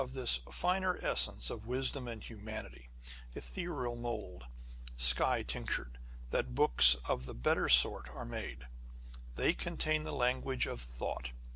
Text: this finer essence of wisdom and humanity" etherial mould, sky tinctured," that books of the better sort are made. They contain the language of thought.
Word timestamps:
this 0.15 0.39
finer 0.49 0.97
essence 1.05 1.51
of 1.51 1.67
wisdom 1.67 2.07
and 2.07 2.23
humanity" 2.23 2.89
etherial 3.35 3.95
mould, 3.95 4.45
sky 4.97 5.43
tinctured," 5.43 5.99
that 6.31 6.55
books 6.55 6.95
of 7.07 7.27
the 7.27 7.35
better 7.35 7.69
sort 7.69 8.09
are 8.09 8.25
made. 8.25 8.65
They 9.35 9.53
contain 9.53 10.01
the 10.01 10.11
language 10.11 10.65
of 10.65 10.81
thought. 10.81 11.33